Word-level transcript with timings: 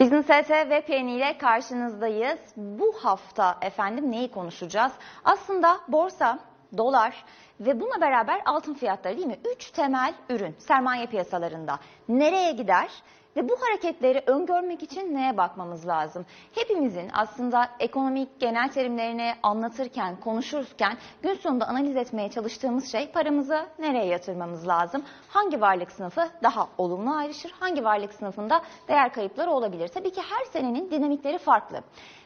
Business 0.00 0.30
ET 0.30 0.46
web 0.46 0.88
ile 0.88 1.38
karşınızdayız. 1.38 2.38
Bu 2.56 2.92
hafta 2.92 3.58
efendim 3.62 4.10
neyi 4.10 4.30
konuşacağız? 4.30 4.92
Aslında 5.24 5.80
borsa, 5.88 6.38
dolar 6.78 7.24
ve 7.60 7.80
buna 7.80 8.00
beraber 8.00 8.42
altın 8.46 8.74
fiyatları 8.74 9.16
değil 9.16 9.26
mi? 9.26 9.38
Üç 9.54 9.70
temel 9.70 10.14
ürün 10.30 10.56
sermaye 10.58 11.06
piyasalarında 11.06 11.78
nereye 12.08 12.52
gider? 12.52 12.88
Ve 13.36 13.48
bu 13.48 13.56
hareketleri 13.60 14.22
öngörmek 14.26 14.82
için 14.82 15.14
neye 15.14 15.36
bakmamız 15.36 15.86
lazım? 15.86 16.26
Hepimizin 16.54 17.10
aslında 17.12 17.68
ekonomik 17.80 18.40
genel 18.40 18.68
terimlerini 18.68 19.34
anlatırken, 19.42 20.20
konuşurken 20.20 20.96
gün 21.22 21.34
sonunda 21.34 21.68
analiz 21.68 21.96
etmeye 21.96 22.30
çalıştığımız 22.30 22.92
şey 22.92 23.10
paramızı 23.12 23.66
nereye 23.78 24.06
yatırmamız 24.06 24.68
lazım? 24.68 25.02
Hangi 25.28 25.60
varlık 25.60 25.92
sınıfı 25.92 26.28
daha 26.42 26.68
olumlu 26.78 27.14
ayrışır? 27.14 27.50
Hangi 27.60 27.84
varlık 27.84 28.12
sınıfında 28.12 28.62
değer 28.88 29.12
kayıpları 29.12 29.50
olabilir? 29.50 29.88
Tabii 29.88 30.12
ki 30.12 30.20
her 30.20 30.44
senenin 30.44 30.90
dinamikleri 30.90 31.38
farklı. 31.38 31.80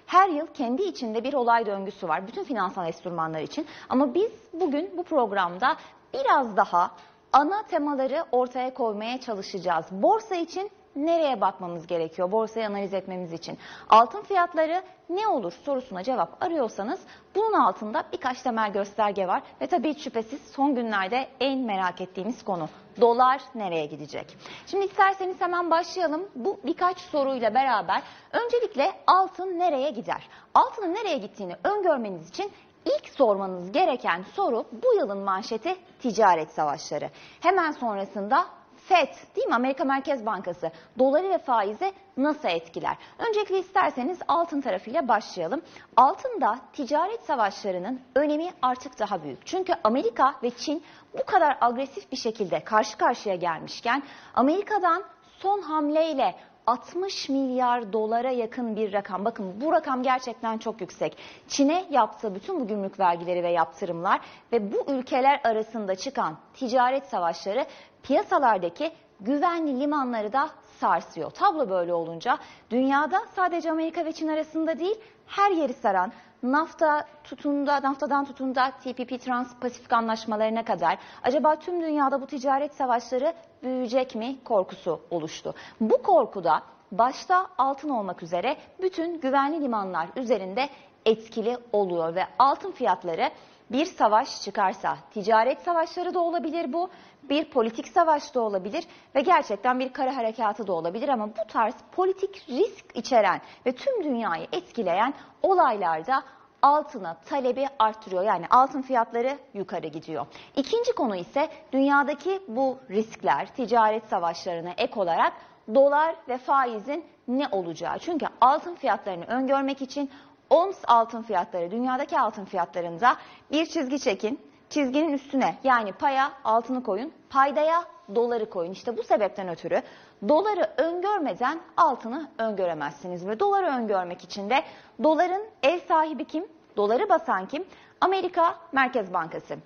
Her 0.09 0.29
yıl 0.29 0.47
kendi 0.47 0.83
içinde 0.83 1.25
bir 1.25 1.35
olay 1.35 1.67
döngüsü 1.67 2.09
var 2.09 2.27
bütün 2.27 2.45
finansal 2.45 2.87
enstrümanlar 2.87 3.41
için. 3.41 3.67
Ama 3.89 4.15
biz 4.15 4.33
bugün 4.53 4.91
bu 4.97 5.03
programda 5.03 5.77
biraz 6.15 6.57
daha 6.57 6.91
ana 7.33 7.63
temaları 7.63 8.25
ortaya 8.33 8.75
koymaya 8.75 9.21
çalışacağız. 9.21 9.85
Borsa 9.91 10.37
için 10.37 10.71
nereye 11.07 11.41
bakmamız 11.41 11.87
gerekiyor 11.87 12.33
borsayı 12.33 12.67
analiz 12.67 12.95
etmemiz 12.95 13.33
için? 13.33 13.59
Altın 13.89 14.23
fiyatları 14.23 14.83
ne 15.11 15.29
olur 15.29 15.53
sorusuna 15.53 16.03
cevap 16.03 16.43
arıyorsanız 16.45 17.01
bunun 17.35 17.53
altında 17.53 18.05
birkaç 18.13 18.43
temel 18.43 18.73
gösterge 18.73 19.29
var 19.29 19.43
ve 19.61 19.67
tabii 19.67 19.89
hiç 19.89 20.05
şüphesiz 20.05 20.41
son 20.43 20.75
günlerde 20.75 21.29
en 21.41 21.59
merak 21.59 22.01
ettiğimiz 22.01 22.45
konu 22.45 22.69
dolar 23.01 23.41
nereye 23.55 23.87
gidecek? 23.87 24.37
Şimdi 24.67 24.85
isterseniz 24.85 25.41
hemen 25.41 25.71
başlayalım 25.71 26.29
bu 26.35 26.61
birkaç 26.65 26.99
soruyla 26.99 27.55
beraber 27.55 28.03
öncelikle 28.33 28.93
altın 29.07 29.59
nereye 29.59 29.91
gider? 29.91 30.29
Altının 30.55 30.95
nereye 30.95 31.19
gittiğini 31.19 31.57
öngörmeniz 31.65 32.29
için 32.29 32.53
İlk 32.85 33.09
sormanız 33.09 33.73
gereken 33.73 34.23
soru 34.23 34.65
bu 34.73 34.95
yılın 34.95 35.19
manşeti 35.19 35.77
ticaret 36.03 36.51
savaşları. 36.51 37.11
Hemen 37.41 37.71
sonrasında 37.73 38.47
FED 38.89 39.37
değil 39.37 39.47
mi 39.47 39.55
Amerika 39.55 39.85
Merkez 39.85 40.27
Bankası 40.27 40.71
doları 40.99 41.31
ve 41.31 41.39
faizi 41.39 41.93
nasıl 42.17 42.49
etkiler? 42.49 42.97
Öncelikle 43.19 43.59
isterseniz 43.59 44.19
altın 44.29 44.61
tarafıyla 44.61 45.09
başlayalım. 45.09 45.63
Altında 45.97 46.59
ticaret 46.73 47.21
savaşlarının 47.25 48.01
önemi 48.15 48.49
artık 48.63 48.99
daha 48.99 49.23
büyük. 49.23 49.47
Çünkü 49.47 49.73
Amerika 49.85 50.35
ve 50.43 50.51
Çin 50.51 50.85
bu 51.19 51.25
kadar 51.25 51.59
agresif 51.61 52.13
bir 52.13 52.17
şekilde 52.17 52.65
karşı 52.65 52.99
karşıya 52.99 53.35
gelmişken 53.35 54.03
Amerika'dan 54.35 55.05
son 55.39 55.63
hamleyle 55.63 56.35
60 56.67 57.29
milyar 57.29 57.93
dolara 57.93 58.31
yakın 58.31 58.77
bir 58.77 58.93
rakam. 58.93 59.25
Bakın 59.25 59.61
bu 59.61 59.73
rakam 59.73 60.03
gerçekten 60.03 60.59
çok 60.59 60.81
yüksek. 60.81 61.17
Çin'e 61.49 61.85
yaptığı 61.91 62.35
bütün 62.35 62.61
bu 62.61 62.67
gümrük 62.67 63.01
vergileri 63.01 63.43
ve 63.43 63.51
yaptırımlar 63.51 64.21
ve 64.53 64.73
bu 64.73 64.93
ülkeler 64.93 65.41
arasında 65.45 65.95
çıkan 65.95 66.39
ticaret 66.55 67.07
savaşları 67.07 67.67
piyasalardaki 68.09 68.93
güvenli 69.21 69.81
limanları 69.81 70.33
da 70.33 70.51
sarsıyor. 70.81 71.31
Tablo 71.31 71.71
böyle 71.71 71.95
olunca 71.95 72.39
dünyada 72.71 73.23
sadece 73.37 73.71
Amerika 73.71 74.05
ve 74.05 74.13
Çin 74.13 74.29
arasında 74.29 74.79
değil 74.79 74.97
her 75.27 75.51
yeri 75.51 75.75
saran 75.75 76.13
NAFTA 76.43 77.05
tutunda, 77.25 77.83
NAFTA'dan 77.83 78.25
tutun 78.25 78.55
da 78.55 78.71
TPP 78.71 79.21
Trans-Pasifik 79.21 79.93
anlaşmalarına 79.97 80.65
kadar 80.65 80.99
acaba 81.23 81.57
tüm 81.57 81.83
dünyada 81.83 82.23
bu 82.23 82.27
ticaret 82.27 82.75
savaşları 82.75 83.35
büyüyecek 83.63 84.15
mi 84.15 84.37
korkusu 84.45 85.01
oluştu. 85.11 85.55
Bu 85.81 86.03
korkuda 86.03 86.63
başta 86.93 87.47
altın 87.59 87.89
olmak 87.89 88.23
üzere 88.23 88.57
bütün 88.83 89.21
güvenli 89.21 89.63
limanlar 89.63 90.09
üzerinde 90.17 90.69
etkili 91.07 91.59
oluyor 91.73 92.15
ve 92.15 92.25
altın 92.39 92.73
fiyatları 92.73 93.31
bir 93.71 93.87
savaş 93.87 94.43
çıkarsa 94.43 94.97
ticaret 95.11 95.63
savaşları 95.63 96.15
da 96.15 96.21
olabilir 96.21 96.73
bu, 96.73 96.91
bir 97.23 97.51
politik 97.51 97.89
savaş 97.89 98.35
da 98.35 98.41
olabilir 98.41 98.85
ve 99.15 99.21
gerçekten 99.21 99.81
bir 99.81 99.93
kara 99.93 100.17
harekatı 100.17 100.67
da 100.67 100.73
olabilir 100.73 101.09
ama 101.09 101.29
bu 101.29 101.47
tarz 101.49 101.75
politik 101.93 102.49
risk 102.49 102.97
içeren 102.97 103.41
ve 103.67 103.73
tüm 103.73 104.05
dünyayı 104.05 104.47
etkileyen 104.53 105.15
olaylarda 105.43 106.23
altına 106.63 107.15
talebi 107.15 107.67
arttırıyor. 107.79 108.23
Yani 108.23 108.47
altın 108.51 108.83
fiyatları 108.83 109.39
yukarı 109.55 109.87
gidiyor. 109.87 110.27
İkinci 110.57 110.93
konu 110.93 111.17
ise 111.17 111.49
dünyadaki 111.73 112.41
bu 112.49 112.79
riskler, 112.91 113.55
ticaret 113.55 114.05
savaşlarına 114.09 114.71
ek 114.77 115.01
olarak 115.01 115.33
dolar 115.75 116.15
ve 116.29 116.39
faizin 116.39 117.05
ne 117.29 117.49
olacağı. 117.53 117.99
Çünkü 117.99 118.27
altın 118.41 118.75
fiyatlarını 118.75 119.25
öngörmek 119.25 119.83
için 119.83 120.11
ons 120.51 120.77
altın 120.87 121.23
fiyatları, 121.23 121.71
dünyadaki 121.71 122.21
altın 122.21 122.45
fiyatlarında 122.45 123.17
bir 123.53 123.67
çizgi 123.67 124.01
çekin. 124.01 124.49
Çizginin 124.71 125.13
üstüne 125.13 125.57
yani 125.65 125.93
paya 125.93 126.33
altını 126.45 126.83
koyun, 126.83 127.13
paydaya 127.31 127.85
doları 128.15 128.51
koyun. 128.51 128.73
İşte 128.73 128.97
bu 128.97 129.03
sebepten 129.03 129.49
ötürü 129.49 129.83
doları 130.29 130.71
öngörmeden 130.77 131.61
altını 131.77 132.29
öngöremezsiniz. 132.39 133.27
Ve 133.27 133.41
doları 133.41 133.67
öngörmek 133.67 134.25
için 134.25 134.51
de 134.51 134.63
doların 135.03 135.47
ev 135.63 135.79
sahibi 135.79 136.25
kim? 136.25 136.47
Doları 136.77 137.09
basan 137.09 137.47
kim? 137.47 137.65
Amerika 138.01 138.55
Merkez 138.73 139.13
Bankası. 139.13 139.57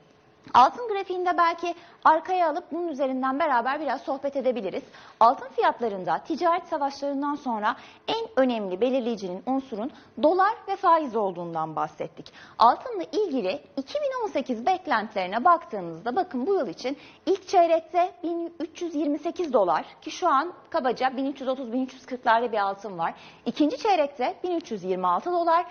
Altın 0.54 0.88
grafiğinde 0.88 1.38
belki 1.38 1.74
arkaya 2.04 2.50
alıp 2.50 2.72
bunun 2.72 2.88
üzerinden 2.88 3.38
beraber 3.38 3.80
biraz 3.80 4.00
sohbet 4.00 4.36
edebiliriz. 4.36 4.82
Altın 5.20 5.48
fiyatlarında 5.48 6.18
ticaret 6.18 6.64
savaşlarından 6.64 7.34
sonra 7.34 7.76
en 8.08 8.26
önemli 8.36 8.80
belirleyicinin 8.80 9.42
unsurun 9.46 9.90
dolar 10.22 10.52
ve 10.68 10.76
faiz 10.76 11.16
olduğundan 11.16 11.76
bahsettik. 11.76 12.32
Altınla 12.58 13.04
ilgili 13.12 13.62
2018 13.76 14.66
beklentilerine 14.66 15.44
baktığımızda 15.44 16.16
bakın 16.16 16.46
bu 16.46 16.54
yıl 16.54 16.68
için 16.68 16.96
ilk 17.26 17.48
çeyrekte 17.48 18.12
1328 18.22 19.52
dolar 19.52 19.84
ki 20.02 20.10
şu 20.10 20.28
an 20.28 20.52
kabaca 20.70 21.08
1330-1340'larda 21.08 22.52
bir 22.52 22.58
altın 22.58 22.98
var. 22.98 23.14
İkinci 23.46 23.78
çeyrekte 23.78 24.34
1326 24.44 25.32
dolar. 25.32 25.66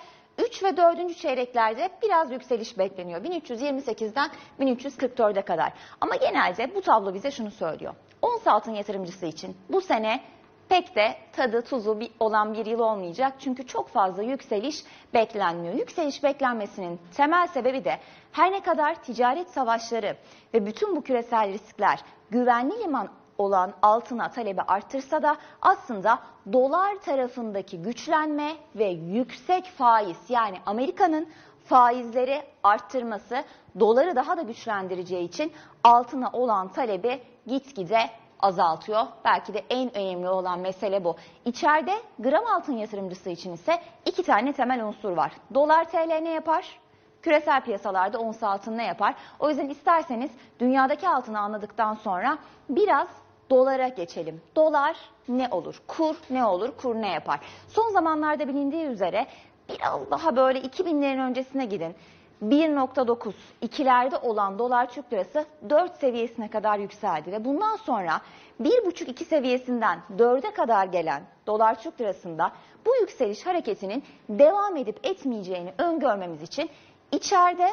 3 0.48 0.64
ve 0.64 0.78
4. 0.78 1.18
çeyreklerde 1.18 1.90
biraz 2.04 2.32
yükseliş 2.32 2.78
bekleniyor. 2.78 3.22
1328'den 3.24 4.30
1344'e 4.60 5.42
kadar. 5.42 5.74
Ama 6.02 6.16
genelde 6.16 6.76
bu 6.76 6.82
tablo 6.82 7.14
bize 7.14 7.32
şunu 7.32 7.52
söylüyor. 7.52 7.94
Ons 8.22 8.48
altın 8.48 8.74
yatırımcısı 8.74 9.26
için 9.26 9.58
bu 9.70 9.82
sene 9.82 10.22
pek 10.70 10.96
de 10.96 11.18
tadı 11.34 11.62
tuzu 11.62 12.00
olan 12.20 12.54
bir 12.54 12.66
yıl 12.66 12.80
olmayacak. 12.80 13.34
Çünkü 13.40 13.68
çok 13.68 13.90
fazla 13.90 14.24
yükseliş 14.24 14.84
beklenmiyor. 15.14 15.74
Yükseliş 15.74 16.24
beklenmesinin 16.24 17.00
temel 17.18 17.48
sebebi 17.48 17.86
de 17.86 18.00
her 18.32 18.52
ne 18.52 18.64
kadar 18.64 19.04
ticaret 19.04 19.50
savaşları 19.50 20.18
ve 20.54 20.66
bütün 20.66 20.96
bu 20.96 21.02
küresel 21.04 21.54
riskler 21.54 22.00
güvenli 22.30 22.80
liman 22.80 23.10
olan 23.42 23.74
altına 23.82 24.32
talebi 24.32 24.62
arttırsa 24.62 25.24
da 25.24 25.38
aslında 25.62 26.20
dolar 26.54 26.96
tarafındaki 26.96 27.82
güçlenme 27.82 28.52
ve 28.76 28.86
yüksek 28.88 29.66
faiz 29.66 30.18
yani 30.30 30.58
Amerika'nın 30.66 31.28
faizleri 31.66 32.44
arttırması 32.64 33.44
doları 33.80 34.16
daha 34.16 34.38
da 34.38 34.42
güçlendireceği 34.42 35.28
için 35.28 35.54
altına 35.84 36.30
olan 36.34 36.68
talebi 36.68 37.22
gitgide 37.48 38.10
azaltıyor. 38.40 39.02
Belki 39.26 39.54
de 39.54 39.64
en 39.70 39.98
önemli 39.98 40.30
olan 40.30 40.60
mesele 40.60 41.04
bu. 41.04 41.16
İçeride 41.46 41.94
gram 42.20 42.48
altın 42.48 42.74
yatırımcısı 42.74 43.30
için 43.30 43.54
ise 43.54 43.82
iki 44.06 44.24
tane 44.24 44.54
temel 44.54 44.86
unsur 44.86 45.12
var. 45.12 45.32
Dolar 45.54 45.90
TL 45.90 46.20
ne 46.22 46.30
yapar? 46.30 46.80
Küresel 47.22 47.62
piyasalarda 47.62 48.20
ons 48.20 48.44
altın 48.44 48.78
ne 48.78 48.86
yapar? 48.86 49.16
O 49.40 49.50
yüzden 49.50 49.70
isterseniz 49.70 50.32
dünyadaki 50.60 51.10
altını 51.10 51.40
anladıktan 51.40 51.94
sonra 51.94 52.38
biraz 52.70 53.08
dolara 53.52 53.88
geçelim. 53.88 54.42
Dolar 54.56 54.98
ne 55.28 55.48
olur? 55.52 55.82
Kur 55.88 56.16
ne 56.30 56.46
olur? 56.46 56.70
Kur 56.78 56.96
ne 56.96 57.12
yapar? 57.12 57.40
Son 57.68 57.90
zamanlarda 57.90 58.48
bilindiği 58.48 58.86
üzere 58.86 59.28
biraz 59.70 60.12
daha 60.12 60.36
böyle 60.36 60.60
2000'lerin 60.60 61.30
öncesine 61.30 61.66
gidin. 61.66 61.96
1.9 62.44 63.32
ikilerde 63.62 64.18
olan 64.18 64.60
dolar 64.60 64.90
Türk 64.90 65.14
lirası 65.14 65.46
4 65.70 65.96
seviyesine 65.96 66.50
kadar 66.50 66.80
yükseldi 66.80 67.32
ve 67.32 67.46
bundan 67.46 67.76
sonra 67.76 68.22
1.5-2 68.62 69.26
seviyesinden 69.26 70.00
4'e 70.18 70.54
kadar 70.54 70.86
gelen 70.86 71.24
dolar 71.48 71.82
Türk 71.82 72.02
lirasında 72.02 72.52
bu 72.86 72.96
yükseliş 72.96 73.46
hareketinin 73.46 74.04
devam 74.30 74.78
edip 74.78 75.06
etmeyeceğini 75.06 75.74
öngörmemiz 75.78 76.42
için 76.42 76.70
içeride 77.12 77.70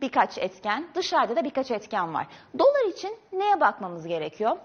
birkaç 0.00 0.38
etken, 0.38 0.88
dışarıda 0.94 1.36
da 1.36 1.44
birkaç 1.44 1.70
etken 1.70 2.14
var. 2.14 2.26
Dolar 2.58 2.88
için 2.88 3.16
neye 3.32 3.60
bakmamız 3.60 4.06
gerekiyor? 4.06 4.56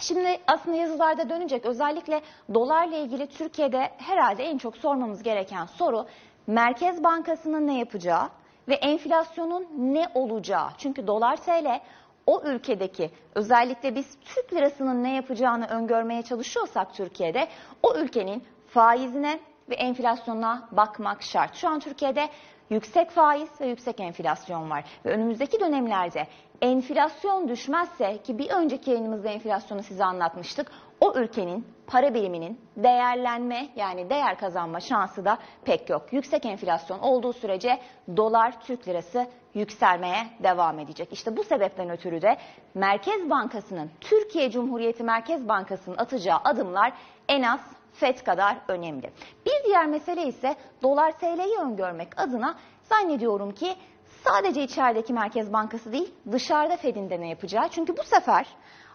Şimdi 0.00 0.38
aslında 0.46 0.76
yazılarda 0.76 1.28
dönecek 1.28 1.66
özellikle 1.66 2.22
dolarla 2.54 2.96
ilgili 2.96 3.26
Türkiye'de 3.26 3.90
herhalde 3.98 4.44
en 4.44 4.58
çok 4.58 4.76
sormamız 4.76 5.22
gereken 5.22 5.66
soru 5.66 6.06
Merkez 6.46 7.04
Bankası'nın 7.04 7.66
ne 7.66 7.78
yapacağı 7.78 8.28
ve 8.68 8.74
enflasyonun 8.74 9.66
ne 9.78 10.06
olacağı. 10.14 10.68
Çünkü 10.78 11.06
dolar 11.06 11.36
TL 11.36 11.80
o 12.26 12.42
ülkedeki 12.44 13.10
özellikle 13.34 13.94
biz 13.94 14.18
Türk 14.24 14.52
lirasının 14.52 15.04
ne 15.04 15.14
yapacağını 15.14 15.66
öngörmeye 15.66 16.22
çalışıyorsak 16.22 16.94
Türkiye'de 16.94 17.48
o 17.82 17.94
ülkenin 17.96 18.44
faizine 18.66 19.40
ve 19.70 19.74
enflasyonuna 19.74 20.68
bakmak 20.72 21.22
şart. 21.22 21.54
Şu 21.54 21.68
an 21.68 21.80
Türkiye'de 21.80 22.28
yüksek 22.70 23.10
faiz 23.10 23.60
ve 23.60 23.66
yüksek 23.66 24.00
enflasyon 24.00 24.70
var. 24.70 24.84
Ve 25.04 25.10
önümüzdeki 25.10 25.60
dönemlerde 25.60 26.26
enflasyon 26.62 27.48
düşmezse 27.48 28.22
ki 28.22 28.38
bir 28.38 28.50
önceki 28.50 28.90
yayınımızda 28.90 29.28
enflasyonu 29.28 29.82
size 29.82 30.04
anlatmıştık. 30.04 30.70
O 31.00 31.14
ülkenin 31.14 31.66
para 31.86 32.14
biriminin 32.14 32.60
değerlenme 32.76 33.68
yani 33.76 34.10
değer 34.10 34.38
kazanma 34.38 34.80
şansı 34.80 35.24
da 35.24 35.38
pek 35.64 35.90
yok. 35.90 36.12
Yüksek 36.12 36.46
enflasyon 36.46 36.98
olduğu 36.98 37.32
sürece 37.32 37.78
dolar 38.16 38.60
Türk 38.60 38.88
lirası 38.88 39.26
yükselmeye 39.54 40.26
devam 40.42 40.78
edecek. 40.78 41.12
İşte 41.12 41.36
bu 41.36 41.44
sebepten 41.44 41.90
ötürü 41.90 42.22
de 42.22 42.36
Merkez 42.74 43.30
Bankası'nın 43.30 43.90
Türkiye 44.00 44.50
Cumhuriyeti 44.50 45.02
Merkez 45.02 45.48
Bankası'nın 45.48 45.96
atacağı 45.96 46.38
adımlar 46.44 46.92
en 47.28 47.42
az 47.42 47.60
FED 47.92 48.18
kadar 48.18 48.56
önemli. 48.68 49.10
Bir 49.46 49.64
diğer 49.64 49.86
mesele 49.86 50.26
ise 50.26 50.54
dolar 50.82 51.12
TL'yi 51.12 51.58
öngörmek 51.58 52.20
adına 52.20 52.54
zannediyorum 52.82 53.54
ki 53.54 53.76
sadece 54.24 54.62
içerideki 54.62 55.12
Merkez 55.12 55.52
Bankası 55.52 55.92
değil 55.92 56.14
dışarıda 56.32 56.76
Fed'in 56.76 57.10
de 57.10 57.20
ne 57.20 57.28
yapacağı. 57.28 57.68
Çünkü 57.68 57.96
bu 57.96 58.02
sefer 58.02 58.46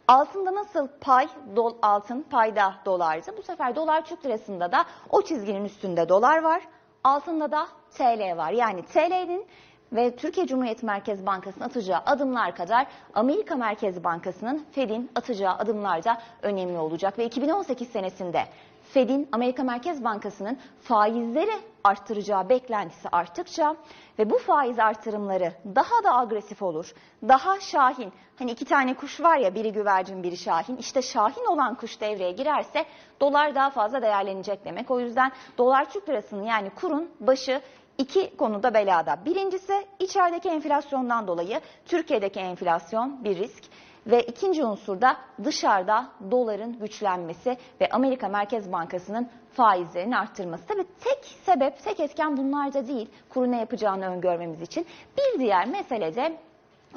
altında 0.07 0.55
nasıl 0.55 0.87
pay 1.01 1.27
dol, 1.55 1.75
altın 1.81 2.21
payda 2.21 2.73
dolardı 2.85 3.37
bu 3.37 3.41
sefer 3.43 3.75
dolar 3.75 4.05
Türk 4.05 4.25
lirasında 4.25 4.71
da 4.71 4.85
o 5.09 5.21
çizginin 5.21 5.65
üstünde 5.65 6.09
dolar 6.09 6.43
var 6.43 6.61
altında 7.03 7.51
da 7.51 7.67
TL 7.97 8.37
var. 8.37 8.51
Yani 8.51 8.85
TL'nin 8.85 9.45
ve 9.93 10.15
Türkiye 10.15 10.47
Cumhuriyeti 10.47 10.85
Merkez 10.85 11.25
Bankası'nın 11.25 11.65
atacağı 11.65 12.01
adımlar 12.05 12.55
kadar 12.55 12.87
Amerika 13.13 13.55
Merkez 13.55 14.03
Bankası'nın 14.03 14.65
Fed'in 14.71 15.11
atacağı 15.15 15.53
adımlar 15.53 16.03
da 16.03 16.21
önemli 16.41 16.77
olacak. 16.77 17.19
Ve 17.19 17.25
2018 17.25 17.89
senesinde 17.89 18.45
Fed'in 18.93 19.29
Amerika 19.31 19.63
Merkez 19.63 20.03
Bankası'nın 20.03 20.59
faizleri 20.81 21.59
arttıracağı 21.83 22.49
beklentisi 22.49 23.09
arttıkça 23.09 23.75
ve 24.19 24.29
bu 24.29 24.37
faiz 24.37 24.79
artırımları 24.79 25.53
daha 25.75 26.03
da 26.03 26.17
agresif 26.17 26.61
olur, 26.61 26.93
daha 27.27 27.59
şahin, 27.59 28.13
hani 28.39 28.51
iki 28.51 28.65
tane 28.65 28.93
kuş 28.93 29.21
var 29.21 29.37
ya 29.37 29.55
biri 29.55 29.71
güvercin 29.71 30.23
biri 30.23 30.37
şahin, 30.37 30.77
işte 30.77 31.01
şahin 31.01 31.45
olan 31.45 31.75
kuş 31.75 32.01
devreye 32.01 32.31
girerse 32.31 32.85
dolar 33.21 33.55
daha 33.55 33.69
fazla 33.69 34.01
değerlenecek 34.01 34.65
demek. 34.65 34.91
O 34.91 34.99
yüzden 34.99 35.31
dolar 35.57 35.89
Türk 35.89 36.09
lirasının 36.09 36.43
yani 36.43 36.69
kurun 36.69 37.09
başı 37.19 37.61
iki 37.97 38.37
konuda 38.37 38.73
belada. 38.73 39.25
Birincisi 39.25 39.87
içerideki 39.99 40.49
enflasyondan 40.49 41.27
dolayı 41.27 41.61
Türkiye'deki 41.85 42.39
enflasyon 42.39 43.23
bir 43.23 43.37
risk. 43.37 43.63
Ve 44.07 44.23
ikinci 44.23 44.63
unsur 44.63 45.01
da 45.01 45.17
dışarıda 45.43 46.07
doların 46.31 46.79
güçlenmesi 46.79 47.57
ve 47.81 47.89
Amerika 47.89 48.27
Merkez 48.27 48.71
Bankası'nın 48.71 49.29
faizlerini 49.53 50.17
arttırması. 50.17 50.67
Tabii 50.67 50.85
tek 51.03 51.25
sebep, 51.25 51.83
tek 51.83 51.99
etken 51.99 52.37
bunlar 52.37 52.73
da 52.73 52.87
değil 52.87 53.09
kuru 53.29 53.51
ne 53.51 53.59
yapacağını 53.59 54.07
öngörmemiz 54.07 54.61
için. 54.61 54.85
Bir 55.17 55.39
diğer 55.39 55.67
mesele 55.67 56.15
de 56.15 56.37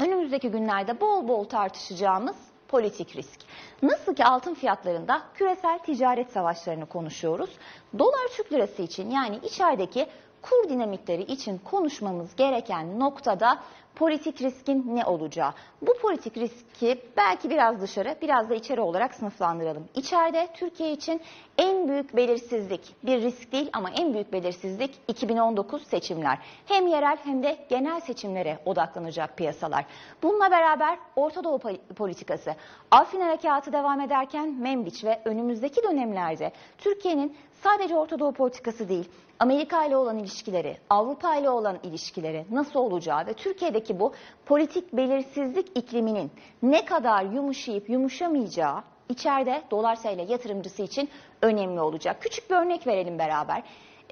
önümüzdeki 0.01 0.51
günlerde 0.51 1.01
bol 1.01 1.29
bol 1.29 1.45
tartışacağımız 1.45 2.37
politik 2.69 3.17
risk. 3.17 3.41
Nasıl 3.83 4.15
ki 4.15 4.25
altın 4.25 4.55
fiyatlarında 4.55 5.23
küresel 5.35 5.79
ticaret 5.79 6.31
savaşlarını 6.31 6.87
konuşuyoruz. 6.87 7.51
Dolar 7.99 8.29
Türk 8.37 8.53
lirası 8.53 8.83
için 8.83 9.11
yani 9.11 9.39
içerideki 9.43 10.07
kur 10.43 10.69
dinamikleri 10.69 11.23
için 11.23 11.59
konuşmamız 11.59 12.37
gereken 12.37 13.01
noktada 13.01 13.59
politik 13.99 14.43
riskin 14.43 14.97
ne 14.97 15.05
olacağı. 15.05 15.53
Bu 15.83 15.95
politik 15.95 16.37
riski 16.37 17.03
belki 17.17 17.51
biraz 17.51 17.81
dışarı 17.81 18.17
biraz 18.23 18.51
da 18.51 18.55
içeri 18.55 18.81
olarak 18.81 19.15
sınıflandıralım. 19.15 19.89
İçeride 19.95 20.49
Türkiye 20.55 20.93
için 20.93 21.21
en 21.59 21.89
büyük 21.89 22.17
belirsizlik 22.17 22.95
bir 23.03 23.23
risk 23.23 23.53
değil 23.53 23.71
ama 23.73 23.91
en 23.91 24.15
büyük 24.15 24.33
belirsizlik 24.33 24.95
2019 25.09 25.83
seçimler. 25.83 26.39
Hem 26.67 26.87
yerel 26.87 27.17
hem 27.25 27.43
de 27.43 27.67
genel 27.69 28.01
seçimlere 28.01 28.59
odaklanacak 28.65 29.37
piyasalar. 29.37 29.85
Bununla 30.23 30.51
beraber 30.51 30.99
Orta 31.17 31.45
Doğu 31.45 31.59
politikası, 31.97 32.55
Afrin 32.91 33.21
Harekatı 33.21 33.73
devam 33.73 34.01
ederken 34.01 34.55
Membiç 34.61 35.05
ve 35.05 35.21
önümüzdeki 35.25 35.83
dönemlerde 35.83 36.53
Türkiye'nin 36.79 37.37
sadece 37.63 37.97
Orta 37.97 38.19
Doğu 38.19 38.33
politikası 38.33 38.89
değil, 38.89 39.09
Amerika 39.39 39.85
ile 39.85 39.97
olan 39.97 40.19
ilişkileri, 40.19 40.77
Avrupa 40.91 41.37
ile 41.37 41.51
olan 41.51 41.79
ilişkileri 41.83 42.47
nasıl 42.51 42.81
olacağı 42.81 43.27
ve 43.27 43.33
Türkiye'deki 43.33 44.01
bu 44.01 44.13
politik 44.47 44.93
belirsizlik 44.93 45.79
ikliminin 45.79 46.31
ne 46.63 46.85
kadar 46.85 47.25
yumuşayıp 47.25 47.91
yumuşamayacağı 47.91 48.83
içeride 49.09 49.63
dolar 49.71 49.97
TL 50.03 50.31
yatırımcısı 50.31 50.83
için 50.83 51.09
önemli 51.43 51.81
olacak. 51.81 52.17
Küçük 52.21 52.51
bir 52.51 52.57
örnek 52.57 52.87
verelim 52.87 53.19
beraber. 53.19 53.63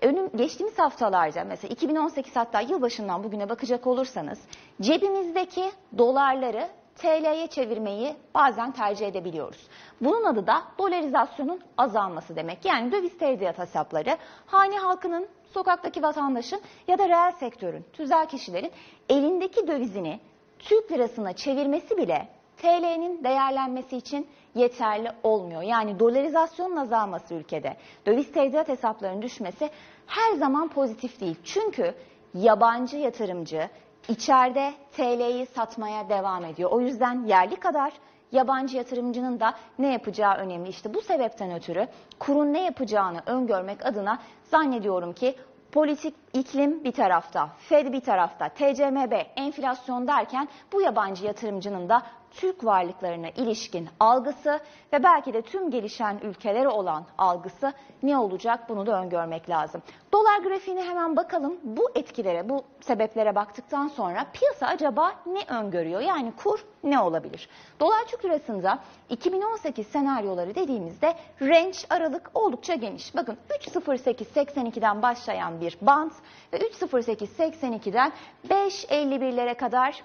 Önüm, 0.02 0.30
geçtiğimiz 0.36 0.78
haftalarda 0.78 1.44
mesela 1.44 1.72
2018 1.72 2.36
hatta 2.36 2.60
yılbaşından 2.60 3.24
bugüne 3.24 3.48
bakacak 3.48 3.86
olursanız 3.86 4.38
cebimizdeki 4.80 5.70
dolarları 5.98 6.68
TL'ye 6.96 7.46
çevirmeyi 7.46 8.16
bazen 8.34 8.72
tercih 8.72 9.06
edebiliyoruz. 9.06 9.68
Bunun 10.00 10.24
adı 10.24 10.46
da 10.46 10.62
dolarizasyonun 10.78 11.60
azalması 11.78 12.36
demek. 12.36 12.64
Yani 12.64 12.92
döviz 12.92 13.18
tevdiat 13.18 13.58
hesapları 13.58 14.16
hane 14.46 14.78
halkının, 14.78 15.28
sokaktaki 15.54 16.02
vatandaşın 16.02 16.60
ya 16.88 16.98
da 16.98 17.08
reel 17.08 17.32
sektörün, 17.32 17.84
tüzel 17.92 18.28
kişilerin 18.28 18.72
elindeki 19.08 19.66
dövizini 19.66 20.20
Türk 20.58 20.92
lirasına 20.92 21.32
çevirmesi 21.32 21.96
bile 21.96 22.28
TL'nin 22.56 23.24
değerlenmesi 23.24 23.96
için 23.96 24.28
yeterli 24.54 25.10
olmuyor. 25.22 25.62
Yani 25.62 25.98
dolarizasyonun 25.98 26.76
azalması 26.76 27.34
ülkede, 27.34 27.76
döviz 28.06 28.32
tevdiat 28.32 28.68
hesaplarının 28.68 29.22
düşmesi 29.22 29.70
her 30.06 30.32
zaman 30.32 30.68
pozitif 30.68 31.20
değil. 31.20 31.36
Çünkü 31.44 31.94
yabancı 32.34 32.96
yatırımcı 32.96 33.68
içeride 34.08 34.72
TL'yi 34.92 35.46
satmaya 35.46 36.08
devam 36.08 36.44
ediyor. 36.44 36.70
O 36.70 36.80
yüzden 36.80 37.24
yerli 37.24 37.56
kadar 37.56 37.92
yabancı 38.32 38.76
yatırımcının 38.76 39.40
da 39.40 39.54
ne 39.78 39.92
yapacağı 39.92 40.34
önemli. 40.34 40.68
İşte 40.68 40.94
bu 40.94 41.00
sebepten 41.00 41.54
ötürü 41.54 41.88
kurun 42.18 42.52
ne 42.52 42.64
yapacağını 42.64 43.22
öngörmek 43.26 43.86
adına 43.86 44.18
zannediyorum 44.50 45.12
ki 45.12 45.36
politik 45.72 46.14
iklim 46.32 46.84
bir 46.84 46.92
tarafta, 46.92 47.48
Fed 47.58 47.92
bir 47.92 48.00
tarafta, 48.00 48.48
TCMB, 48.48 49.12
enflasyon 49.36 50.06
derken 50.06 50.48
bu 50.72 50.82
yabancı 50.82 51.26
yatırımcının 51.26 51.88
da 51.88 52.02
Türk 52.36 52.64
varlıklarına 52.64 53.28
ilişkin 53.28 53.88
algısı 54.00 54.60
ve 54.92 55.02
belki 55.02 55.32
de 55.34 55.42
tüm 55.42 55.70
gelişen 55.70 56.18
ülkelere 56.22 56.68
olan 56.68 57.06
algısı 57.18 57.72
ne 58.02 58.18
olacak 58.18 58.68
bunu 58.68 58.86
da 58.86 59.02
öngörmek 59.02 59.50
lazım. 59.50 59.82
Dolar 60.12 60.38
grafiğine 60.38 60.84
hemen 60.84 61.16
bakalım. 61.16 61.56
Bu 61.62 61.90
etkilere, 61.94 62.48
bu 62.48 62.64
sebeplere 62.80 63.34
baktıktan 63.34 63.88
sonra 63.88 64.26
piyasa 64.32 64.66
acaba 64.66 65.12
ne 65.26 65.56
öngörüyor? 65.58 66.00
Yani 66.00 66.32
kur 66.36 66.64
ne 66.84 67.00
olabilir? 67.00 67.48
Dolar 67.80 68.04
Türk 68.04 68.24
lirasında 68.24 68.78
2018 69.08 69.86
senaryoları 69.86 70.54
dediğimizde 70.54 71.14
range 71.42 71.78
aralık 71.90 72.30
oldukça 72.34 72.74
geniş. 72.74 73.16
Bakın 73.16 73.38
3.08.82'den 73.50 75.02
başlayan 75.02 75.60
bir 75.60 75.78
band 75.80 76.10
ve 76.52 76.56
3.08.82'den 76.56 78.12
5.51'lere 78.48 79.54
kadar 79.54 80.02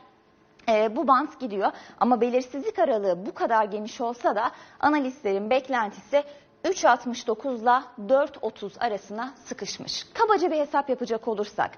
e, 0.69 0.95
bu 0.95 1.07
bant 1.07 1.39
gidiyor 1.39 1.71
ama 1.99 2.21
belirsizlik 2.21 2.79
aralığı 2.79 3.25
bu 3.25 3.33
kadar 3.33 3.65
geniş 3.65 4.01
olsa 4.01 4.35
da 4.35 4.51
analistlerin 4.79 5.49
beklentisi 5.49 6.23
3.69 6.63 7.61
ile 7.61 8.13
4.30 8.13 8.79
arasına 8.79 9.33
sıkışmış. 9.45 10.03
Kabaca 10.13 10.51
bir 10.51 10.59
hesap 10.59 10.89
yapacak 10.89 11.27
olursak 11.27 11.71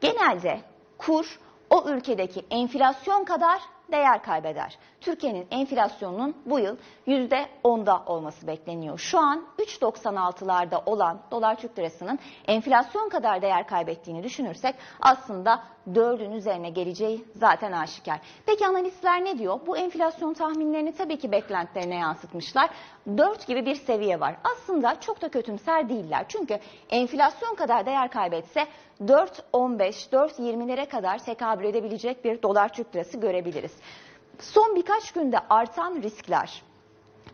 genelde 0.00 0.60
kur 0.98 1.38
o 1.70 1.84
ülkedeki 1.88 2.44
enflasyon 2.50 3.24
kadar 3.24 3.60
değer 3.92 4.22
kaybeder. 4.22 4.78
Türkiye'nin 5.00 5.46
enflasyonunun 5.50 6.36
bu 6.46 6.58
yıl 6.58 6.76
%10'da 7.06 8.02
olması 8.06 8.46
bekleniyor. 8.46 8.98
Şu 8.98 9.18
an 9.18 9.44
3.96'larda 9.58 10.82
olan 10.86 11.20
dolar 11.30 11.54
Türk 11.54 11.78
lirasının 11.78 12.18
enflasyon 12.46 13.08
kadar 13.08 13.42
değer 13.42 13.66
kaybettiğini 13.66 14.22
düşünürsek 14.22 14.74
aslında 15.00 15.62
4'ün 15.94 16.32
üzerine 16.32 16.70
geleceği 16.70 17.24
zaten 17.36 17.72
aşikar. 17.72 18.20
Peki 18.46 18.66
analistler 18.66 19.24
ne 19.24 19.38
diyor? 19.38 19.60
Bu 19.66 19.76
enflasyon 19.76 20.34
tahminlerini 20.34 20.92
tabii 20.92 21.18
ki 21.18 21.32
beklentilerine 21.32 21.94
yansıtmışlar. 21.94 22.70
4 23.16 23.46
gibi 23.46 23.66
bir 23.66 23.74
seviye 23.74 24.20
var. 24.20 24.36
Aslında 24.44 25.00
çok 25.00 25.22
da 25.22 25.28
kötümser 25.28 25.88
değiller. 25.88 26.24
Çünkü 26.28 26.58
enflasyon 26.90 27.54
kadar 27.54 27.86
değer 27.86 28.10
kaybetse 28.10 28.66
4.15, 29.00 30.10
4.20'lere 30.12 30.88
kadar 30.88 31.18
tekabül 31.18 31.64
edebilecek 31.64 32.24
bir 32.24 32.42
dolar 32.42 32.72
Türk 32.72 32.94
lirası 32.96 33.18
görebiliriz. 33.18 33.72
Son 34.38 34.76
birkaç 34.76 35.12
günde 35.12 35.38
artan 35.50 36.02
riskler, 36.02 36.62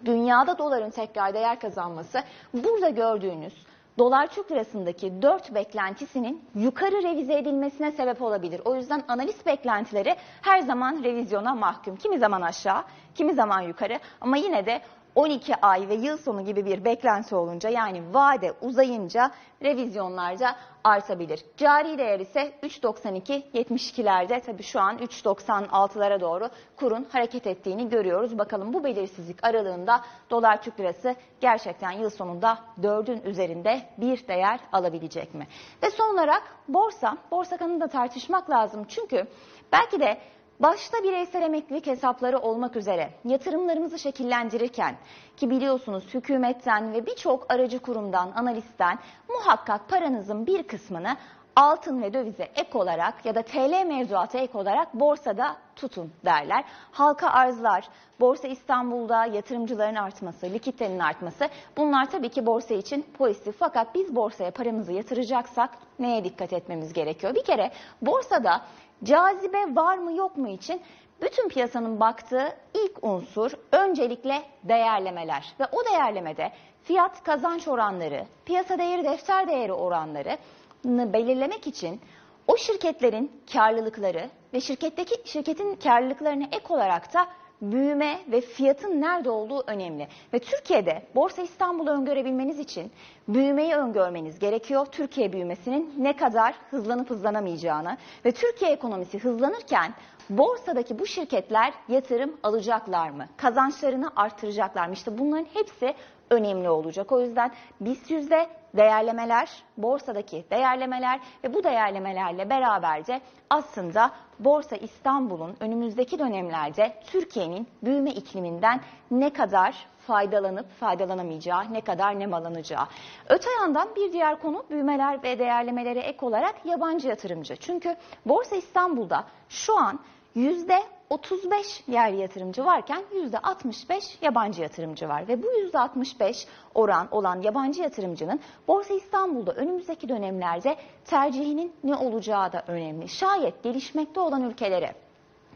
dünyada 0.04 0.58
doların 0.58 0.90
tekrar 0.90 1.34
değer 1.34 1.60
kazanması, 1.60 2.22
burada 2.54 2.88
gördüğünüz 2.88 3.54
dolar 3.98 4.26
Türk 4.26 4.52
lirasındaki 4.52 5.22
4 5.22 5.54
beklentisinin 5.54 6.44
yukarı 6.54 7.02
revize 7.02 7.38
edilmesine 7.38 7.92
sebep 7.92 8.22
olabilir. 8.22 8.60
O 8.64 8.74
yüzden 8.74 9.02
analiz 9.08 9.46
beklentileri 9.46 10.16
her 10.42 10.60
zaman 10.60 11.02
revizyona 11.04 11.54
mahkum. 11.54 11.96
Kimi 11.96 12.18
zaman 12.18 12.42
aşağı, 12.42 12.84
kimi 13.14 13.34
zaman 13.34 13.60
yukarı 13.60 13.98
ama 14.20 14.36
yine 14.36 14.66
de 14.66 14.80
12 15.14 15.56
ay 15.56 15.88
ve 15.88 15.94
yıl 15.94 16.16
sonu 16.16 16.44
gibi 16.44 16.66
bir 16.66 16.84
beklenti 16.84 17.36
olunca 17.36 17.68
yani 17.68 18.14
vade 18.14 18.52
uzayınca 18.60 19.30
revizyonlarda 19.62 20.56
artabilir. 20.84 21.44
Cari 21.56 21.98
değer 21.98 22.20
ise 22.20 22.52
3.92-72'lerde 22.62 24.40
tabii 24.40 24.62
şu 24.62 24.80
an 24.80 24.98
3.96'lara 24.98 26.20
doğru 26.20 26.48
kurun 26.76 27.06
hareket 27.12 27.46
ettiğini 27.46 27.88
görüyoruz. 27.88 28.38
Bakalım 28.38 28.72
bu 28.72 28.84
belirsizlik 28.84 29.44
aralığında 29.44 30.00
dolar 30.30 30.62
Türk 30.62 30.80
lirası 30.80 31.14
gerçekten 31.40 31.90
yıl 31.90 32.10
sonunda 32.10 32.58
4'ün 32.82 33.22
üzerinde 33.22 33.82
bir 33.98 34.28
değer 34.28 34.60
alabilecek 34.72 35.34
mi? 35.34 35.46
Ve 35.82 35.90
son 35.90 36.14
olarak 36.14 36.42
borsa, 36.68 37.16
borsa 37.30 37.56
kanını 37.56 37.80
da 37.80 37.88
tartışmak 37.88 38.50
lazım. 38.50 38.84
Çünkü 38.88 39.26
belki 39.72 40.00
de 40.00 40.18
Başta 40.64 41.02
bireysel 41.02 41.42
emeklilik 41.42 41.86
hesapları 41.86 42.38
olmak 42.38 42.76
üzere 42.76 43.10
yatırımlarımızı 43.24 43.98
şekillendirirken 43.98 44.96
ki 45.36 45.50
biliyorsunuz 45.50 46.14
hükümetten 46.14 46.92
ve 46.92 47.06
birçok 47.06 47.52
aracı 47.52 47.78
kurumdan, 47.78 48.32
analistten 48.36 48.98
muhakkak 49.28 49.88
paranızın 49.88 50.46
bir 50.46 50.62
kısmını 50.62 51.16
altın 51.56 52.02
ve 52.02 52.12
dövize 52.12 52.48
ek 52.56 52.78
olarak 52.78 53.26
ya 53.26 53.34
da 53.34 53.42
TL 53.42 53.86
mevduata 53.86 54.38
ek 54.38 54.58
olarak 54.58 54.94
borsada 54.94 55.56
tutun 55.76 56.12
derler. 56.24 56.64
Halka 56.92 57.28
arzlar, 57.28 57.88
Borsa 58.20 58.48
İstanbul'da 58.48 59.26
yatırımcıların 59.26 59.94
artması, 59.94 60.46
likiditenin 60.46 60.98
artması 60.98 61.48
bunlar 61.76 62.10
tabii 62.10 62.28
ki 62.28 62.46
borsa 62.46 62.74
için 62.74 63.06
pozitif. 63.18 63.58
Fakat 63.58 63.94
biz 63.94 64.16
borsaya 64.16 64.50
paramızı 64.50 64.92
yatıracaksak 64.92 65.70
neye 65.98 66.24
dikkat 66.24 66.52
etmemiz 66.52 66.92
gerekiyor? 66.92 67.34
Bir 67.34 67.44
kere 67.44 67.70
borsada 68.02 68.60
cazibe 69.04 69.76
var 69.76 69.98
mı 69.98 70.12
yok 70.12 70.36
mu 70.36 70.48
için 70.48 70.82
bütün 71.22 71.48
piyasanın 71.48 72.00
baktığı 72.00 72.48
ilk 72.74 73.04
unsur 73.04 73.50
öncelikle 73.72 74.42
değerlemeler 74.62 75.54
ve 75.60 75.64
o 75.72 75.84
değerlemede 75.84 76.52
fiyat 76.82 77.24
kazanç 77.24 77.68
oranları, 77.68 78.26
piyasa 78.44 78.78
değeri 78.78 79.04
defter 79.04 79.48
değeri 79.48 79.72
oranları 79.72 80.38
belirlemek 80.84 81.66
için 81.66 82.00
o 82.48 82.56
şirketlerin 82.56 83.32
karlılıkları 83.52 84.30
ve 84.54 84.60
şirketteki 84.60 85.14
şirketin 85.24 85.76
karlılıklarına 85.76 86.44
ek 86.44 86.64
olarak 86.68 87.14
da 87.14 87.28
büyüme 87.62 88.18
ve 88.32 88.40
fiyatın 88.40 89.00
nerede 89.00 89.30
olduğu 89.30 89.64
önemli. 89.66 90.08
Ve 90.32 90.38
Türkiye'de 90.38 91.02
Borsa 91.14 91.42
İstanbul'u 91.42 91.90
öngörebilmeniz 91.90 92.58
için 92.58 92.92
büyümeyi 93.28 93.74
öngörmeniz 93.74 94.38
gerekiyor. 94.38 94.86
Türkiye 94.86 95.32
büyümesinin 95.32 95.94
ne 95.98 96.16
kadar 96.16 96.54
hızlanıp 96.70 97.10
hızlanamayacağını 97.10 97.96
ve 98.24 98.32
Türkiye 98.32 98.70
ekonomisi 98.70 99.18
hızlanırken 99.18 99.94
borsadaki 100.30 100.98
bu 100.98 101.06
şirketler 101.06 101.74
yatırım 101.88 102.36
alacaklar 102.42 103.10
mı? 103.10 103.26
Kazançlarını 103.36 104.10
artıracaklar 104.16 104.86
mı? 104.86 104.94
İşte 104.94 105.18
bunların 105.18 105.46
hepsi 105.54 105.94
önemli 106.30 106.70
olacak. 106.70 107.12
O 107.12 107.20
yüzden 107.20 107.50
BIST 107.80 108.10
yüzde 108.10 108.46
değerlemeler, 108.76 109.62
borsadaki 109.76 110.44
değerlemeler 110.50 111.20
ve 111.44 111.54
bu 111.54 111.64
değerlemelerle 111.64 112.50
beraberce 112.50 113.20
aslında 113.50 114.10
Borsa 114.38 114.76
İstanbul'un 114.76 115.56
önümüzdeki 115.60 116.18
dönemlerde 116.18 116.94
Türkiye'nin 117.06 117.66
büyüme 117.82 118.10
ikliminden 118.10 118.80
ne 119.10 119.32
kadar 119.32 119.86
faydalanıp 120.06 120.70
faydalanamayacağı, 120.80 121.72
ne 121.72 121.80
kadar 121.80 122.18
nemalanacağı. 122.18 122.86
Öte 123.28 123.50
yandan 123.60 123.88
bir 123.96 124.12
diğer 124.12 124.40
konu 124.40 124.64
büyümeler 124.70 125.22
ve 125.22 125.38
değerlemelere 125.38 126.00
ek 126.00 126.26
olarak 126.26 126.54
yabancı 126.66 127.08
yatırımcı. 127.08 127.56
Çünkü 127.56 127.96
Borsa 128.26 128.56
İstanbul'da 128.56 129.24
şu 129.48 129.78
an 129.78 130.00
yüzde 130.34 130.82
35 131.10 131.82
yerli 131.88 132.20
yatırımcı 132.20 132.64
varken 132.64 133.02
yüzde 133.14 133.38
65 133.38 134.18
yabancı 134.22 134.62
yatırımcı 134.62 135.08
var 135.08 135.28
ve 135.28 135.42
bu 135.42 135.46
yüzde 135.52 135.78
65 135.78 136.46
oran 136.74 137.08
olan 137.10 137.42
yabancı 137.42 137.82
yatırımcının 137.82 138.40
Borsa 138.68 138.94
İstanbul'da 138.94 139.52
önümüzdeki 139.52 140.08
dönemlerde 140.08 140.76
tercihinin 141.04 141.72
ne 141.84 141.96
olacağı 141.96 142.52
da 142.52 142.64
önemli. 142.66 143.08
Şayet 143.08 143.62
gelişmekte 143.62 144.20
olan 144.20 144.42
ülkelere 144.42 145.03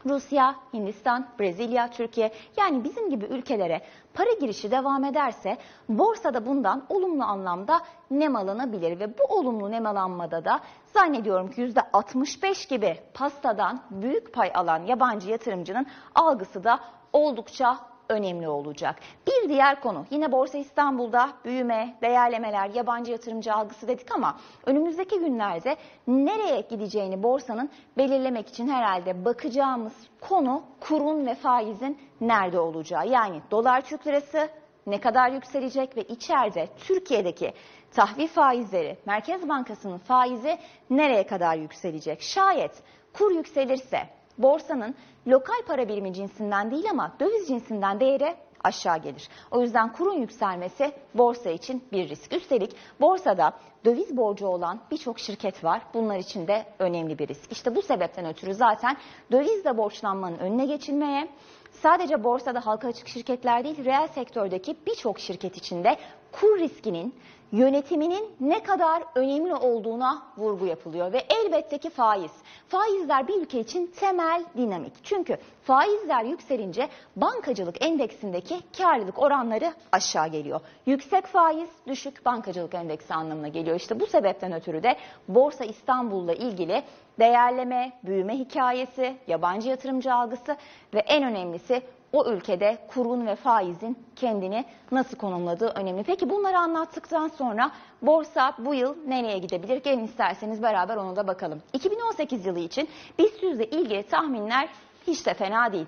Rusya, 0.05 0.55
Hindistan, 0.73 1.27
Brezilya, 1.39 1.91
Türkiye 1.91 2.31
yani 2.57 2.83
bizim 2.83 3.09
gibi 3.09 3.25
ülkelere 3.25 3.81
para 4.13 4.29
girişi 4.39 4.71
devam 4.71 5.03
ederse 5.05 5.57
borsada 5.89 6.45
bundan 6.45 6.85
olumlu 6.89 7.23
anlamda 7.23 7.81
nemalanabilir 8.11 8.99
ve 8.99 9.17
bu 9.17 9.23
olumlu 9.23 9.71
nemalanmada 9.71 10.45
da 10.45 10.59
zannediyorum 10.93 11.51
ki 11.51 11.61
%65 11.61 12.69
gibi 12.69 12.99
pastadan 13.13 13.81
büyük 13.91 14.33
pay 14.33 14.51
alan 14.55 14.85
yabancı 14.85 15.29
yatırımcının 15.29 15.85
algısı 16.15 16.63
da 16.63 16.79
oldukça 17.13 17.77
önemli 18.09 18.47
olacak. 18.47 18.95
Bir 19.27 19.49
diğer 19.49 19.81
konu 19.81 20.05
yine 20.09 20.31
Borsa 20.31 20.57
İstanbul'da 20.57 21.29
büyüme, 21.45 21.95
değerlemeler, 22.01 22.69
yabancı 22.69 23.11
yatırımcı 23.11 23.53
algısı 23.53 23.87
dedik 23.87 24.11
ama 24.11 24.37
önümüzdeki 24.65 25.19
günlerde 25.19 25.75
nereye 26.07 26.61
gideceğini 26.61 27.23
borsanın 27.23 27.69
belirlemek 27.97 28.49
için 28.49 28.67
herhalde 28.67 29.25
bakacağımız 29.25 29.93
konu 30.21 30.63
kurun 30.79 31.25
ve 31.25 31.35
faizin 31.35 31.97
nerede 32.21 32.59
olacağı. 32.59 33.07
Yani 33.07 33.41
dolar 33.51 33.81
Türk 33.81 34.07
lirası 34.07 34.49
ne 34.87 34.99
kadar 34.99 35.31
yükselecek 35.31 35.97
ve 35.97 36.03
içeride 36.03 36.67
Türkiye'deki 36.77 37.53
tahvil 37.91 38.27
faizleri, 38.27 38.97
Merkez 39.05 39.49
Bankası'nın 39.49 39.97
faizi 39.97 40.57
nereye 40.89 41.27
kadar 41.27 41.55
yükselecek? 41.55 42.21
Şayet 42.21 42.83
kur 43.13 43.31
yükselirse 43.31 44.18
borsanın 44.39 44.95
lokal 45.27 45.61
para 45.67 45.87
birimi 45.87 46.13
cinsinden 46.13 46.71
değil 46.71 46.85
ama 46.91 47.15
döviz 47.19 47.47
cinsinden 47.47 47.99
değeri 47.99 48.35
aşağı 48.63 48.97
gelir. 48.97 49.29
O 49.51 49.61
yüzden 49.61 49.93
kurun 49.93 50.13
yükselmesi 50.13 50.91
borsa 51.13 51.49
için 51.49 51.83
bir 51.91 52.09
risk. 52.09 52.33
Üstelik 52.33 52.75
borsada 53.01 53.53
döviz 53.85 54.17
borcu 54.17 54.47
olan 54.47 54.79
birçok 54.91 55.19
şirket 55.19 55.63
var. 55.63 55.81
Bunlar 55.93 56.17
için 56.17 56.47
de 56.47 56.65
önemli 56.79 57.19
bir 57.19 57.27
risk. 57.27 57.51
İşte 57.51 57.75
bu 57.75 57.81
sebepten 57.81 58.25
ötürü 58.25 58.53
zaten 58.53 58.97
dövizle 59.31 59.77
borçlanmanın 59.77 60.37
önüne 60.37 60.65
geçilmeye, 60.65 61.27
sadece 61.71 62.23
borsada 62.23 62.65
halka 62.65 62.87
açık 62.87 63.07
şirketler 63.07 63.63
değil, 63.63 63.85
reel 63.85 64.07
sektördeki 64.07 64.77
birçok 64.87 65.19
şirket 65.19 65.57
içinde 65.57 65.97
kur 66.31 66.59
riskinin 66.59 67.13
yönetiminin 67.51 68.35
ne 68.39 68.63
kadar 68.63 69.03
önemli 69.15 69.55
olduğuna 69.55 70.23
vurgu 70.37 70.65
yapılıyor 70.65 71.13
ve 71.13 71.23
elbette 71.29 71.77
ki 71.77 71.89
faiz. 71.89 72.31
Faizler 72.67 73.27
bir 73.27 73.41
ülke 73.41 73.59
için 73.59 73.87
temel 73.87 74.43
dinamik. 74.57 74.93
Çünkü 75.03 75.37
faizler 75.63 76.23
yükselince 76.23 76.89
bankacılık 77.15 77.85
endeksindeki 77.85 78.59
karlılık 78.77 79.19
oranları 79.19 79.73
aşağı 79.91 80.27
geliyor. 80.27 80.61
Yüksek 80.85 81.25
faiz 81.25 81.69
düşük 81.87 82.25
bankacılık 82.25 82.73
endeksi 82.73 83.13
anlamına 83.13 83.47
geliyor. 83.47 83.75
İşte 83.75 83.99
bu 83.99 84.05
sebepten 84.07 84.53
ötürü 84.53 84.83
de 84.83 84.95
Borsa 85.27 85.65
İstanbul'la 85.65 86.33
ilgili 86.33 86.83
değerleme, 87.19 87.91
büyüme 88.03 88.39
hikayesi, 88.39 89.17
yabancı 89.27 89.69
yatırımcı 89.69 90.13
algısı 90.13 90.57
ve 90.93 90.99
en 90.99 91.23
önemlisi 91.23 91.81
o 92.13 92.31
ülkede 92.31 92.77
kurun 92.87 93.27
ve 93.27 93.35
faizin 93.35 93.97
kendini 94.15 94.65
nasıl 94.91 95.17
konumladığı 95.17 95.67
önemli. 95.75 96.03
Peki 96.03 96.29
bunları 96.29 96.57
anlattıktan 96.57 97.27
sonra 97.27 97.71
borsa 98.01 98.53
bu 98.59 98.73
yıl 98.73 98.95
nereye 99.07 99.37
gidebilir? 99.37 99.83
Gelin 99.83 100.03
isterseniz 100.03 100.61
beraber 100.61 100.97
ona 100.97 101.15
da 101.15 101.27
bakalım. 101.27 101.61
2018 101.73 102.45
yılı 102.45 102.59
için 102.59 102.89
BIST 103.19 103.43
yüzde 103.43 103.65
ilgili 103.65 104.03
tahminler 104.03 104.69
hiç 105.07 105.25
de 105.25 105.33
fena 105.33 105.73
değil. 105.73 105.87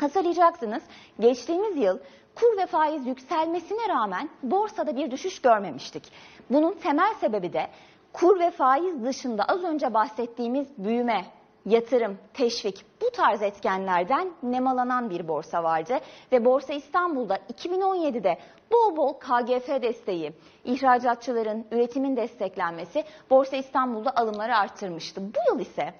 Hatırlayacaksınız 0.00 0.82
geçtiğimiz 1.20 1.76
yıl 1.76 1.98
kur 2.34 2.58
ve 2.58 2.66
faiz 2.66 3.06
yükselmesine 3.06 3.88
rağmen 3.88 4.30
borsada 4.42 4.96
bir 4.96 5.10
düşüş 5.10 5.42
görmemiştik. 5.42 6.12
Bunun 6.50 6.72
temel 6.72 7.14
sebebi 7.14 7.52
de 7.52 7.70
kur 8.12 8.40
ve 8.40 8.50
faiz 8.50 9.04
dışında 9.04 9.44
az 9.44 9.64
önce 9.64 9.94
bahsettiğimiz 9.94 10.68
büyüme, 10.78 11.24
yatırım, 11.66 12.18
teşvik 12.34 12.84
bu 13.02 13.10
tarz 13.10 13.42
etkenlerden 13.42 14.32
nemalanan 14.42 15.10
bir 15.10 15.28
borsa 15.28 15.62
vardı. 15.62 15.98
Ve 16.32 16.44
Borsa 16.44 16.74
İstanbul'da 16.74 17.36
2017'de 17.36 18.38
bol 18.72 18.96
bol 18.96 19.12
KGF 19.12 19.68
desteği, 19.82 20.32
ihracatçıların, 20.64 21.66
üretimin 21.70 22.16
desteklenmesi 22.16 23.04
Borsa 23.30 23.56
İstanbul'da 23.56 24.16
alımları 24.16 24.56
arttırmıştı. 24.56 25.20
Bu 25.20 25.52
yıl 25.52 25.60
ise 25.60 25.94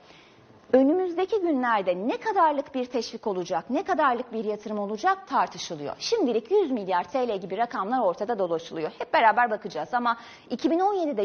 önümüzdeki 0.75 1.41
günlerde 1.41 2.09
ne 2.09 2.17
kadarlık 2.17 2.75
bir 2.75 2.85
teşvik 2.85 3.27
olacak, 3.27 3.71
ne 3.71 3.83
kadarlık 3.83 4.33
bir 4.33 4.45
yatırım 4.45 4.79
olacak 4.79 5.29
tartışılıyor. 5.29 5.95
Şimdilik 5.99 6.51
100 6.51 6.71
milyar 6.71 7.05
TL 7.05 7.41
gibi 7.41 7.57
rakamlar 7.57 8.01
ortada 8.01 8.39
dolaşılıyor. 8.39 8.91
Hep 8.99 9.13
beraber 9.13 9.51
bakacağız 9.51 9.95
ama 9.95 10.17
2017'de 10.51 11.25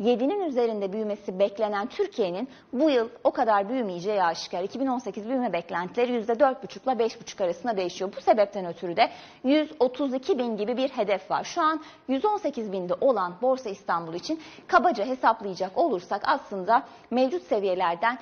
%7'nin 0.00 0.40
üzerinde 0.40 0.92
büyümesi 0.92 1.38
beklenen 1.38 1.86
Türkiye'nin 1.86 2.48
bu 2.72 2.90
yıl 2.90 3.08
o 3.24 3.30
kadar 3.30 3.68
büyümeyeceği 3.68 4.22
aşikar. 4.22 4.62
2018 4.62 5.28
büyüme 5.28 5.52
beklentileri 5.52 6.12
%4,5 6.12 6.94
ile 6.94 7.04
5,5 7.04 7.44
arasında 7.44 7.76
değişiyor. 7.76 8.12
Bu 8.16 8.20
sebepten 8.20 8.66
ötürü 8.66 8.96
de 8.96 9.10
132 9.44 10.38
bin 10.38 10.56
gibi 10.56 10.76
bir 10.76 10.88
hedef 10.88 11.30
var. 11.30 11.44
Şu 11.44 11.62
an 11.62 11.80
118 12.08 12.72
binde 12.72 12.94
olan 13.00 13.34
Borsa 13.42 13.70
İstanbul 13.70 14.14
için 14.14 14.40
kabaca 14.66 15.04
hesaplayacak 15.04 15.78
olursak 15.78 16.22
aslında 16.24 16.82
mevcut 17.10 17.42
seviyelerden 17.42 18.18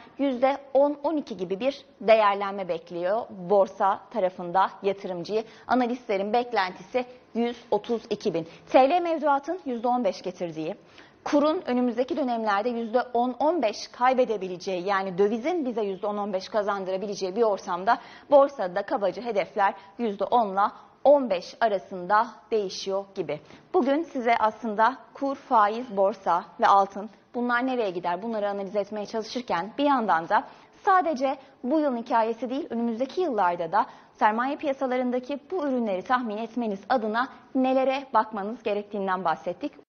%10 0.47 0.59
%10-12 0.75 1.35
gibi 1.35 1.61
bir 1.61 1.85
değerlenme 2.01 2.69
bekliyor 2.69 3.23
borsa 3.31 4.01
tarafında 4.11 4.71
yatırımcıyı. 4.83 5.45
Analistlerin 5.67 6.33
beklentisi 6.33 7.05
132 7.35 8.35
bin. 8.35 8.47
TL 8.73 9.01
mevduatın 9.03 9.61
%15 9.67 10.23
getirdiği, 10.23 10.77
kurun 11.25 11.63
önümüzdeki 11.67 12.17
dönemlerde 12.17 12.69
%10-15 12.71 13.93
kaybedebileceği 13.93 14.87
yani 14.87 15.19
dövizin 15.19 15.67
bize 15.67 15.81
%10-15 15.81 16.51
kazandırabileceği 16.51 17.37
bir 17.37 17.43
ortamda 17.43 17.99
borsada 18.31 18.83
kabaca 18.83 19.23
hedefler 19.23 19.75
%10 19.99 20.53
ile 20.53 20.73
15 21.05 21.57
arasında 21.61 22.27
değişiyor 22.51 23.05
gibi. 23.15 23.41
Bugün 23.75 24.03
size 24.03 24.37
aslında 24.39 24.97
kur, 25.15 25.35
faiz, 25.35 25.97
borsa 25.97 26.45
ve 26.61 26.67
altın 26.67 27.11
bunlar 27.37 27.67
nereye 27.67 27.91
gider 27.91 28.23
bunları 28.23 28.51
analiz 28.51 28.77
etmeye 28.77 29.07
çalışırken 29.07 29.71
bir 29.79 29.85
yandan 29.85 30.29
da 30.29 30.45
sadece 30.85 31.37
bu 31.65 31.81
yılın 31.81 31.97
hikayesi 31.97 32.51
değil 32.51 32.67
önümüzdeki 32.71 33.21
yıllarda 33.21 33.73
da 33.73 33.87
sermaye 34.13 34.57
piyasalarındaki 34.57 35.39
bu 35.51 35.67
ürünleri 35.69 36.03
tahmin 36.03 36.37
etmeniz 36.37 36.81
adına 36.89 37.29
nelere 37.55 38.07
bakmanız 38.15 38.63
gerektiğinden 38.63 39.25
bahsettik. 39.25 39.86